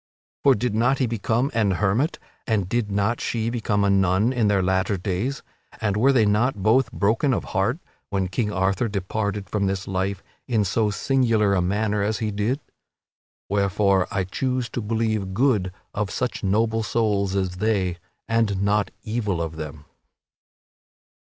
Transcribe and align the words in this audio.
For 0.43 0.55
did 0.55 0.73
not 0.73 0.97
he 0.97 1.05
become 1.05 1.51
an 1.53 1.73
hermit, 1.77 2.17
and 2.47 2.67
did 2.67 2.89
not 2.91 3.21
she 3.21 3.51
become 3.51 3.83
a 3.83 3.89
nun 3.91 4.33
in 4.33 4.47
their 4.47 4.63
latter 4.63 4.97
days, 4.97 5.43
and 5.79 5.95
were 5.95 6.11
they 6.11 6.25
not 6.25 6.63
both 6.63 6.91
broken 6.91 7.35
of 7.35 7.43
heart 7.43 7.77
when 8.09 8.27
King 8.27 8.51
Arthur 8.51 8.87
departed 8.87 9.47
from 9.47 9.67
this 9.67 9.87
life 9.87 10.23
in 10.47 10.65
so 10.65 10.89
singular 10.89 11.53
a 11.53 11.61
manner 11.61 12.01
as 12.01 12.17
he 12.17 12.31
did? 12.31 12.59
Wherefore 13.47 14.07
I 14.09 14.23
choose 14.23 14.69
to 14.69 14.81
believe 14.81 15.35
good 15.35 15.71
of 15.93 16.09
such 16.09 16.43
noble 16.43 16.81
souls 16.81 17.35
as 17.35 17.57
they, 17.57 17.97
and 18.27 18.59
not 18.63 18.89
evil 19.03 19.39
of 19.39 19.55
them. 19.55 19.85